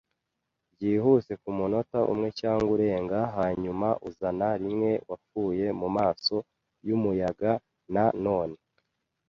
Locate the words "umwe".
2.11-2.29